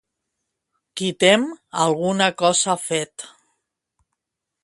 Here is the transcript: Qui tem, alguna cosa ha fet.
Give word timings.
Qui 1.01 1.09
tem, 1.23 1.43
alguna 1.83 2.31
cosa 2.43 2.73
ha 2.75 2.79
fet. 2.87 3.27